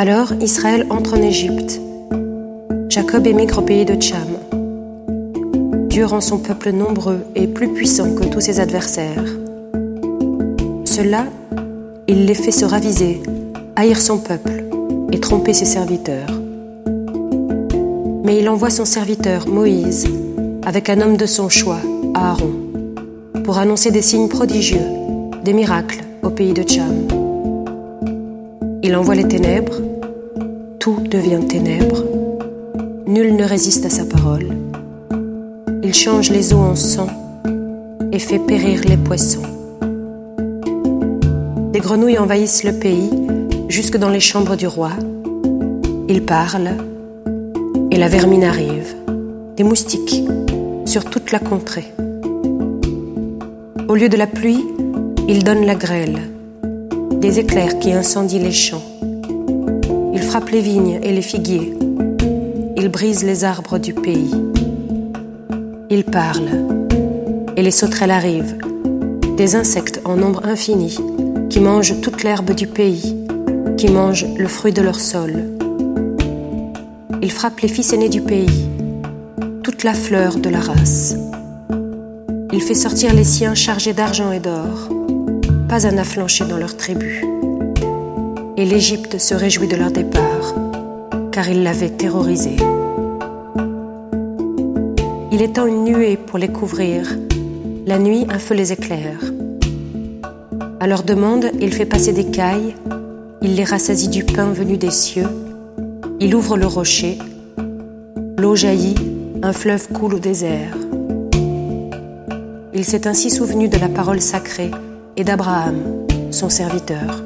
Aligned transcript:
Alors 0.00 0.32
Israël 0.40 0.86
entre 0.90 1.18
en 1.18 1.22
Égypte. 1.22 1.80
Jacob 2.88 3.26
émigre 3.26 3.58
au 3.58 3.62
pays 3.62 3.84
de 3.84 3.96
Tcham. 3.96 4.28
Dieu 5.88 6.06
rend 6.06 6.20
son 6.20 6.38
peuple 6.38 6.70
nombreux 6.70 7.26
et 7.34 7.48
plus 7.48 7.66
puissant 7.66 8.14
que 8.14 8.22
tous 8.22 8.38
ses 8.38 8.60
adversaires. 8.60 9.24
Cela, 10.84 11.26
il 12.06 12.26
les 12.26 12.34
fait 12.34 12.52
se 12.52 12.64
raviser, 12.64 13.20
haïr 13.74 14.00
son 14.00 14.18
peuple 14.18 14.62
et 15.10 15.18
tromper 15.18 15.52
ses 15.52 15.64
serviteurs. 15.64 16.30
Mais 18.22 18.38
il 18.38 18.48
envoie 18.48 18.70
son 18.70 18.84
serviteur, 18.84 19.48
Moïse, 19.48 20.06
avec 20.64 20.90
un 20.90 21.00
homme 21.00 21.16
de 21.16 21.26
son 21.26 21.48
choix, 21.48 21.80
Aaron, 22.14 22.52
pour 23.42 23.58
annoncer 23.58 23.90
des 23.90 24.02
signes 24.02 24.28
prodigieux, 24.28 24.86
des 25.42 25.52
miracles 25.52 26.04
au 26.22 26.30
pays 26.30 26.52
de 26.52 26.62
Tcham. 26.62 27.17
Il 28.88 28.96
envoie 28.96 29.16
les 29.16 29.28
ténèbres, 29.28 29.82
tout 30.78 30.96
devient 31.10 31.46
ténèbres, 31.46 32.04
nul 33.06 33.36
ne 33.36 33.44
résiste 33.44 33.84
à 33.84 33.90
sa 33.90 34.06
parole. 34.06 34.48
Il 35.82 35.92
change 35.92 36.30
les 36.30 36.54
eaux 36.54 36.60
en 36.60 36.74
sang 36.74 37.08
et 38.12 38.18
fait 38.18 38.38
périr 38.38 38.80
les 38.88 38.96
poissons. 38.96 39.42
Des 41.70 41.80
grenouilles 41.80 42.16
envahissent 42.16 42.64
le 42.64 42.72
pays 42.72 43.10
jusque 43.68 43.98
dans 43.98 44.08
les 44.08 44.20
chambres 44.20 44.56
du 44.56 44.66
roi. 44.66 44.92
Il 46.08 46.22
parle 46.22 46.70
et 47.90 47.98
la 47.98 48.08
vermine 48.08 48.44
arrive, 48.44 48.94
des 49.58 49.64
moustiques 49.64 50.22
sur 50.86 51.04
toute 51.04 51.30
la 51.30 51.40
contrée. 51.40 51.92
Au 53.86 53.94
lieu 53.94 54.08
de 54.08 54.16
la 54.16 54.26
pluie, 54.26 54.64
il 55.28 55.44
donne 55.44 55.66
la 55.66 55.74
grêle, 55.74 56.20
des 57.20 57.40
éclairs 57.40 57.78
qui 57.80 57.92
incendient 57.92 58.38
les 58.38 58.52
champs. 58.52 58.82
Il 60.14 60.22
frappe 60.22 60.50
les 60.50 60.60
vignes 60.60 61.00
et 61.02 61.12
les 61.12 61.22
figuiers. 61.22 61.76
Il 62.76 62.88
brise 62.88 63.24
les 63.24 63.44
arbres 63.44 63.78
du 63.78 63.92
pays. 63.92 64.34
Il 65.90 66.04
parle 66.04 66.48
et 67.56 67.62
les 67.62 67.72
sauterelles 67.72 68.12
arrivent, 68.12 68.56
des 69.36 69.56
insectes 69.56 70.00
en 70.04 70.16
nombre 70.16 70.46
infini 70.46 70.96
qui 71.50 71.58
mangent 71.58 72.00
toute 72.00 72.22
l'herbe 72.22 72.52
du 72.54 72.68
pays, 72.68 73.16
qui 73.76 73.90
mangent 73.90 74.26
le 74.36 74.46
fruit 74.46 74.72
de 74.72 74.82
leur 74.82 75.00
sol. 75.00 75.44
Il 77.20 77.32
frappe 77.32 77.60
les 77.60 77.68
fils 77.68 77.92
aînés 77.92 78.08
du 78.08 78.20
pays, 78.20 78.68
toute 79.64 79.82
la 79.82 79.94
fleur 79.94 80.36
de 80.36 80.48
la 80.48 80.60
race. 80.60 81.16
Il 82.52 82.62
fait 82.62 82.74
sortir 82.74 83.12
les 83.12 83.24
siens 83.24 83.54
chargés 83.54 83.92
d'argent 83.92 84.30
et 84.30 84.40
d'or 84.40 84.88
pas 85.68 85.86
un 85.86 85.98
afflanché 85.98 86.46
dans 86.46 86.56
leur 86.56 86.76
tribu. 86.76 87.22
Et 88.56 88.64
l'Égypte 88.64 89.18
se 89.18 89.34
réjouit 89.34 89.68
de 89.68 89.76
leur 89.76 89.90
départ, 89.90 90.54
car 91.30 91.48
ils 91.48 91.62
l'avaient 91.62 91.90
terrorisé. 91.90 92.56
Il 95.30 95.42
étend 95.42 95.66
une 95.66 95.84
nuée 95.84 96.16
pour 96.16 96.38
les 96.38 96.48
couvrir, 96.48 97.16
la 97.86 97.98
nuit 97.98 98.26
un 98.30 98.38
feu 98.38 98.54
les 98.54 98.72
éclaire. 98.72 99.20
À 100.80 100.86
leur 100.86 101.02
demande, 101.02 101.50
il 101.60 101.74
fait 101.74 101.84
passer 101.84 102.12
des 102.12 102.30
cailles, 102.30 102.74
il 103.42 103.54
les 103.54 103.64
rassasie 103.64 104.08
du 104.08 104.24
pain 104.24 104.50
venu 104.50 104.78
des 104.78 104.90
cieux, 104.90 105.28
il 106.18 106.34
ouvre 106.34 106.56
le 106.56 106.66
rocher, 106.66 107.18
l'eau 108.38 108.56
jaillit, 108.56 108.94
un 109.42 109.52
fleuve 109.52 109.88
coule 109.88 110.14
au 110.14 110.18
désert. 110.18 110.74
Il 112.72 112.84
s'est 112.84 113.06
ainsi 113.06 113.30
souvenu 113.30 113.68
de 113.68 113.76
la 113.76 113.88
parole 113.88 114.20
sacrée 114.20 114.70
et 115.18 115.24
d'Abraham, 115.24 116.06
son 116.30 116.48
serviteur. 116.48 117.24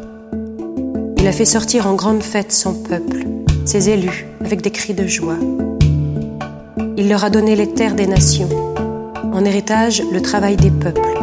Il 1.19 1.29
a 1.29 1.33
fait 1.33 1.45
sortir 1.45 1.87
en 1.87 1.95
grande 1.95 2.23
fête 2.23 2.51
son 2.51 2.73
peuple, 2.73 3.25
ses 3.67 3.91
élus, 3.91 4.27
avec 4.41 4.62
des 4.62 4.71
cris 4.71 4.94
de 4.94 5.06
joie. 5.06 5.37
Il 6.97 7.09
leur 7.09 7.22
a 7.22 7.31
donné 7.31 7.55
les 7.55 7.69
terres 7.69 7.94
des 7.94 8.06
nations, 8.06 8.49
en 9.33 9.44
héritage 9.44 10.03
le 10.11 10.22
travail 10.22 10.56
des 10.56 10.71
peuples, 10.71 11.19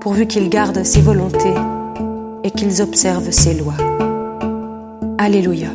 pourvu 0.00 0.26
qu'ils 0.26 0.50
gardent 0.50 0.84
ses 0.84 1.00
volontés 1.00 1.54
et 2.44 2.50
qu'ils 2.50 2.82
observent 2.82 3.30
ses 3.30 3.54
lois. 3.54 3.76
Alléluia. 5.16 5.68